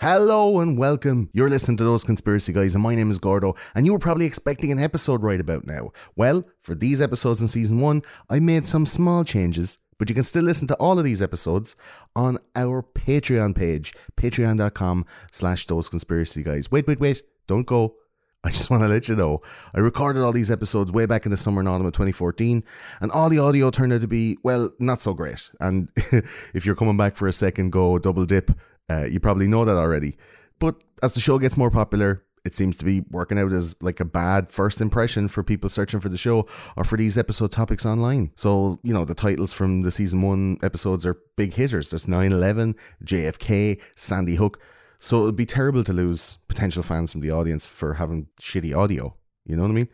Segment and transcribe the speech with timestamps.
[0.00, 1.30] Hello and welcome.
[1.32, 4.26] You're listening to Those Conspiracy Guys, and my name is Gordo, and you were probably
[4.26, 5.92] expecting an episode right about now.
[6.16, 10.24] Well, for these episodes in season one, I made some small changes, but you can
[10.24, 11.76] still listen to all of these episodes
[12.16, 16.72] on our Patreon page, patreon.com slash those conspiracy guys.
[16.72, 17.94] Wait, wait, wait, don't go.
[18.42, 19.40] I just want to let you know,
[19.74, 22.62] I recorded all these episodes way back in the summer and autumn of 2014,
[23.00, 25.50] and all the audio turned out to be, well, not so great.
[25.60, 28.50] And if you're coming back for a second go double dip,
[28.90, 30.16] uh, you probably know that already.
[30.58, 34.00] But as the show gets more popular, it seems to be working out as like
[34.00, 37.86] a bad first impression for people searching for the show or for these episode topics
[37.86, 38.32] online.
[38.34, 41.90] So, you know, the titles from the season one episodes are big hitters.
[41.90, 44.60] There's 9 11, JFK, Sandy Hook.
[44.98, 48.76] So it would be terrible to lose potential fans from the audience for having shitty
[48.76, 49.16] audio.
[49.46, 49.88] You know what I mean?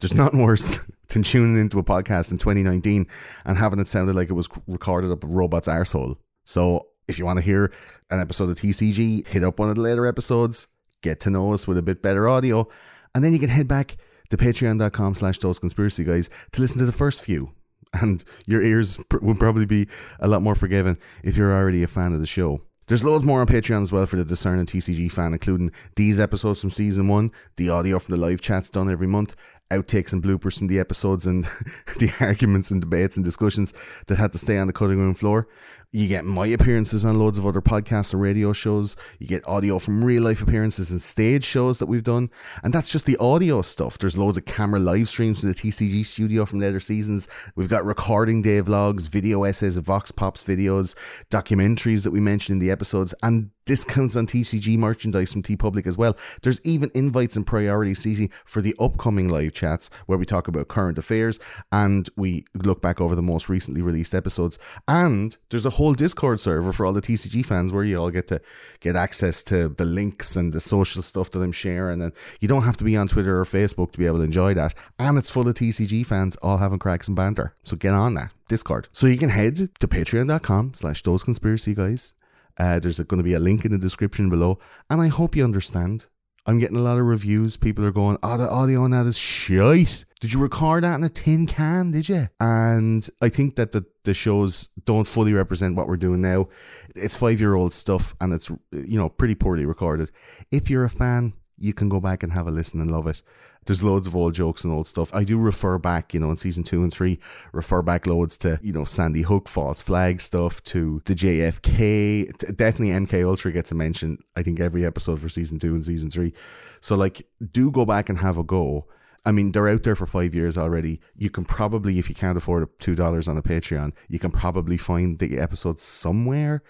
[0.00, 3.06] There's nothing worse than tuning into a podcast in 2019
[3.44, 6.16] and having it sounded like it was recorded up a robot's arsehole.
[6.44, 7.72] So if you want to hear
[8.10, 10.68] an episode of TCG, hit up one of the later episodes,
[11.02, 12.68] get to know us with a bit better audio,
[13.14, 13.96] and then you can head back
[14.30, 17.52] to patreon.com slash those conspiracy guys to listen to the first few.
[17.94, 19.86] And your ears pr- will probably be
[20.18, 22.62] a lot more forgiving if you're already a fan of the show.
[22.88, 26.60] There's loads more on Patreon as well for the discerning TCG fan, including these episodes
[26.60, 29.36] from season one, the audio from the live chats done every month,
[29.72, 31.44] outtakes and bloopers from the episodes, and
[31.98, 33.72] the arguments and debates and discussions
[34.06, 35.48] that had to stay on the cutting room floor.
[35.94, 38.96] You get my appearances on loads of other podcasts and radio shows.
[39.18, 42.30] You get audio from real life appearances and stage shows that we've done.
[42.64, 43.98] And that's just the audio stuff.
[43.98, 47.28] There's loads of camera live streams from the TCG studio from later seasons.
[47.56, 50.94] We've got recording day vlogs, video essays of Vox Pops videos,
[51.28, 55.96] documentaries that we mentioned in the episodes, and discounts on TCG merchandise from TeePublic as
[55.96, 56.16] well.
[56.42, 60.68] There's even invites and priority seating for the upcoming live chats where we talk about
[60.68, 61.38] current affairs
[61.70, 64.58] and we look back over the most recently released episodes.
[64.88, 68.26] And there's a whole Discord server for all the TCG fans where you all get
[68.28, 68.40] to
[68.80, 72.02] get access to the links and the social stuff that I'm sharing.
[72.02, 74.54] And you don't have to be on Twitter or Facebook to be able to enjoy
[74.54, 74.74] that.
[74.98, 77.54] And it's full of TCG fans all having cracks and banter.
[77.62, 78.32] So get on that.
[78.48, 78.88] Discord.
[78.92, 82.12] So you can head to patreon.com slash those conspiracy guys
[82.58, 84.58] uh, there's going to be a link in the description below.
[84.90, 86.06] And I hope you understand.
[86.44, 87.56] I'm getting a lot of reviews.
[87.56, 90.04] People are going, oh, the audio on that is shite.
[90.20, 91.92] Did you record that in a tin can?
[91.92, 92.28] Did you?
[92.40, 96.48] And I think that the, the shows don't fully represent what we're doing now.
[96.96, 100.10] It's five year old stuff and it's, you know, pretty poorly recorded.
[100.50, 103.22] If you're a fan, you can go back and have a listen and love it.
[103.66, 105.14] There's loads of old jokes and old stuff.
[105.14, 107.18] I do refer back, you know, in season two and three,
[107.52, 112.56] refer back loads to, you know, Sandy Hook, false flag stuff, to the JFK.
[112.56, 116.10] Definitely MK Ultra gets a mention, I think, every episode for season two and season
[116.10, 116.32] three.
[116.80, 118.86] So, like, do go back and have a go.
[119.24, 121.00] I mean, they're out there for five years already.
[121.16, 124.76] You can probably, if you can't afford two dollars on a Patreon, you can probably
[124.76, 126.62] find the episodes somewhere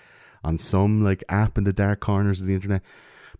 [0.44, 2.82] on some like app in the dark corners of the internet.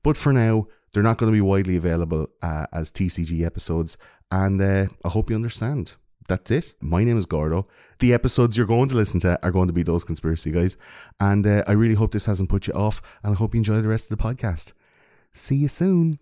[0.03, 3.97] But for now, they're not going to be widely available uh, as TCG episodes,
[4.31, 5.97] and uh, I hope you understand.
[6.29, 6.75] That's it.
[6.81, 7.67] My name is Gordo.
[7.99, 10.77] The episodes you're going to listen to are going to be those conspiracy guys,
[11.19, 13.81] and uh, I really hope this hasn't put you off, and I hope you enjoy
[13.81, 14.73] the rest of the podcast.
[15.33, 16.19] See you soon.